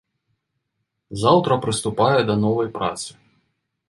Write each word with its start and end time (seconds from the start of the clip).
Заўтра 1.23 1.57
прыступае 1.65 2.19
да 2.31 2.35
новай 2.47 2.67
працы. 2.79 3.09